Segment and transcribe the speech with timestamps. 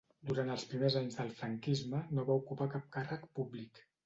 [0.27, 3.85] Durant els primers anys del franquisme no va ocupar cap càrrec públic.